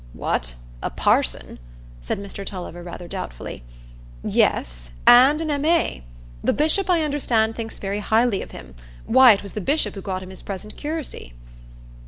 "What! 0.13 0.55
a 0.81 0.89
parson?" 0.89 1.59
said 1.99 2.17
Mr 2.17 2.43
Tulliver, 2.43 2.81
rather 2.81 3.07
doubtfully. 3.07 3.61
"Yes, 4.23 4.93
and 5.05 5.39
an 5.39 5.51
M.A. 5.51 6.03
The 6.43 6.53
bishop, 6.53 6.89
I 6.89 7.03
understand, 7.03 7.55
thinks 7.55 7.77
very 7.77 7.99
highly 7.99 8.41
of 8.41 8.49
him: 8.49 8.73
why, 9.05 9.33
it 9.33 9.43
was 9.43 9.53
the 9.53 9.61
bishop 9.61 9.93
who 9.93 10.01
got 10.01 10.23
him 10.23 10.31
his 10.31 10.41
present 10.41 10.75
curacy." 10.75 11.35